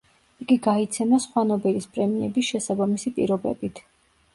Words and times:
იგი 0.45 0.55
გაიცემა 0.67 1.21
სხვა 1.27 1.45
ნობელის 1.51 1.91
პრემიების 1.95 2.51
შესაბამისი 2.51 3.19
პირობებით. 3.21 3.89